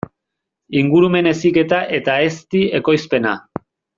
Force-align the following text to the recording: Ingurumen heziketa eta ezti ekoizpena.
Ingurumen 0.79 1.29
heziketa 1.33 1.83
eta 1.99 2.17
ezti 2.31 2.63
ekoizpena. 2.81 3.37